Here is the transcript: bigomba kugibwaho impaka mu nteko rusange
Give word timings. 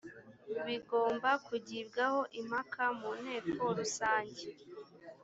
bigomba 0.65 1.29
kugibwaho 1.47 2.21
impaka 2.39 2.83
mu 2.99 3.11
nteko 3.21 3.63
rusange 3.77 4.45